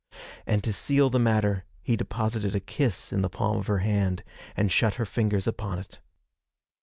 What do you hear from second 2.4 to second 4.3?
a kiss in the palm of her hand,